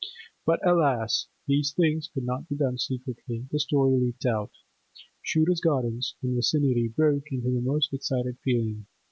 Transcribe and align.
But, 0.47 0.67
alas! 0.67 1.27
these 1.45 1.73
things 1.73 2.09
could 2.11 2.23
not 2.23 2.49
be 2.49 2.55
done 2.55 2.79
secretly; 2.79 3.45
the 3.51 3.59
story 3.59 3.99
leaked 3.99 4.25
out; 4.25 4.49
Shooter's 5.21 5.61
Gardens 5.61 6.15
and 6.23 6.33
vicinity 6.33 6.87
broke 6.87 7.27
into 7.31 7.51
the 7.51 7.61
most 7.61 7.93
excited 7.93 8.39
feeling. 8.43 8.87